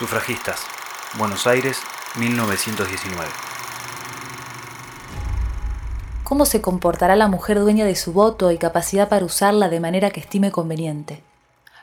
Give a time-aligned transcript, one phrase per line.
[0.00, 0.62] Sufragistas,
[1.18, 1.76] Buenos Aires,
[2.16, 3.28] 1919.
[6.24, 10.08] ¿Cómo se comportará la mujer dueña de su voto y capacidad para usarla de manera
[10.08, 11.22] que estime conveniente?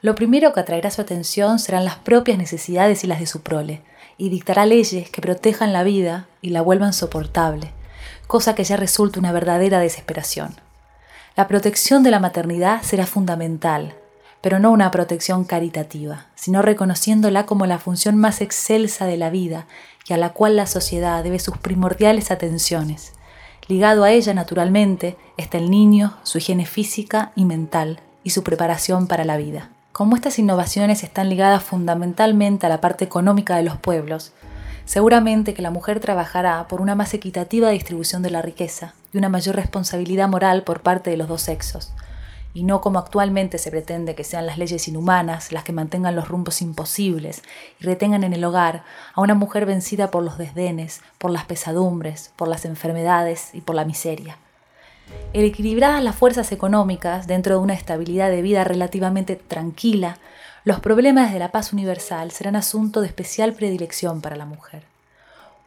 [0.00, 3.82] Lo primero que atraerá su atención serán las propias necesidades y las de su prole,
[4.16, 7.72] y dictará leyes que protejan la vida y la vuelvan soportable,
[8.28, 10.54] cosa que ya resulta una verdadera desesperación.
[11.34, 13.96] La protección de la maternidad será fundamental,
[14.44, 19.64] pero no una protección caritativa, sino reconociéndola como la función más excelsa de la vida
[20.06, 23.14] y a la cual la sociedad debe sus primordiales atenciones.
[23.68, 29.06] Ligado a ella, naturalmente, está el niño, su higiene física y mental y su preparación
[29.06, 29.70] para la vida.
[29.92, 34.34] Como estas innovaciones están ligadas fundamentalmente a la parte económica de los pueblos,
[34.84, 39.30] seguramente que la mujer trabajará por una más equitativa distribución de la riqueza y una
[39.30, 41.94] mayor responsabilidad moral por parte de los dos sexos,
[42.54, 46.28] y no como actualmente se pretende que sean las leyes inhumanas las que mantengan los
[46.28, 47.42] rumbos imposibles
[47.80, 52.32] y retengan en el hogar a una mujer vencida por los desdenes, por las pesadumbres,
[52.36, 54.38] por las enfermedades y por la miseria.
[55.32, 60.16] El equilibrar las fuerzas económicas dentro de una estabilidad de vida relativamente tranquila,
[60.62, 64.93] los problemas de la paz universal serán asunto de especial predilección para la mujer.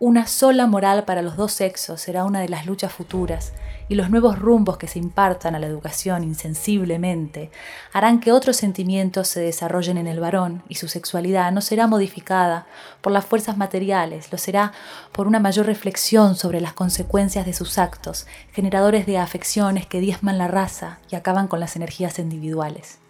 [0.00, 3.52] Una sola moral para los dos sexos será una de las luchas futuras
[3.88, 7.52] y los nuevos rumbos que se impartan a la educación insensiblemente
[7.92, 12.66] harán que otros sentimientos se desarrollen en el varón y su sexualidad no será modificada
[13.02, 14.72] por las fuerzas materiales, lo será
[15.12, 20.38] por una mayor reflexión sobre las consecuencias de sus actos, generadores de afecciones que diezman
[20.38, 23.03] la raza y acaban con las energías individuales.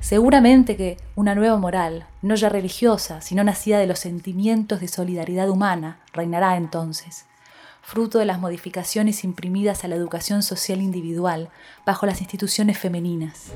[0.00, 5.50] Seguramente que una nueva moral, no ya religiosa, sino nacida de los sentimientos de solidaridad
[5.50, 7.26] humana, reinará entonces,
[7.82, 11.50] fruto de las modificaciones imprimidas a la educación social individual
[11.84, 13.46] bajo las instituciones femeninas.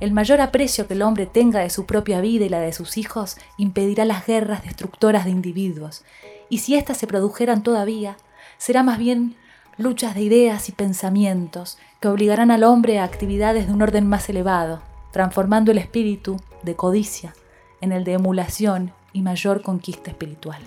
[0.00, 2.98] El mayor aprecio que el hombre tenga de su propia vida y la de sus
[2.98, 6.04] hijos impedirá las guerras destructoras de individuos,
[6.50, 8.16] y si éstas se produjeran todavía,
[8.58, 9.36] será más bien
[9.78, 14.28] luchas de ideas y pensamientos que obligarán al hombre a actividades de un orden más
[14.28, 14.82] elevado,
[15.16, 17.34] transformando el espíritu de codicia
[17.80, 20.60] en el de emulación y mayor conquista espiritual.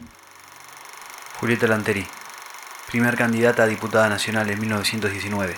[1.40, 2.04] Julieta Lanteri,
[2.88, 5.56] primer candidata a diputada nacional en 1919,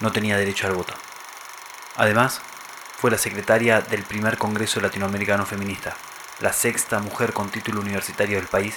[0.00, 0.92] no tenía derecho al voto.
[1.96, 2.42] Además,
[2.98, 5.96] fue la secretaria del primer Congreso Latinoamericano Feminista,
[6.40, 8.76] la sexta mujer con título universitario del país,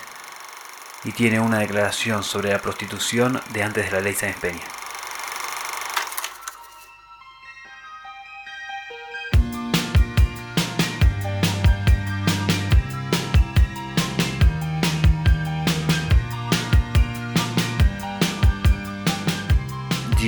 [1.04, 4.79] y tiene una declaración sobre la prostitución de antes de la ley Sáenz Peña.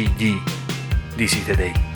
[0.01, 0.41] GG.
[1.15, 1.90] This is the day.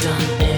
[0.00, 0.51] done.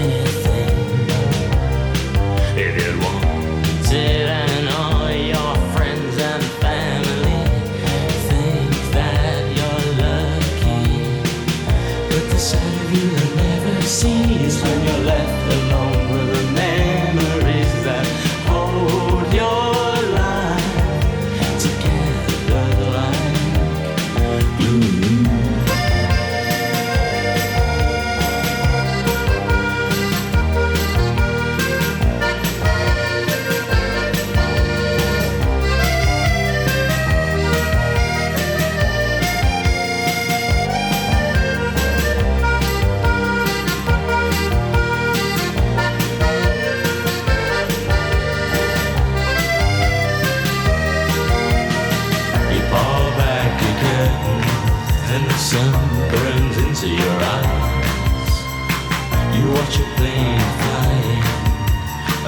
[59.35, 61.23] You watch a plane flying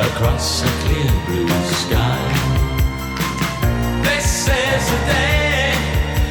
[0.07, 1.47] across a clear blue
[1.83, 2.21] sky.
[4.03, 5.71] This is the day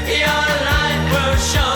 [0.07, 1.76] your life will surely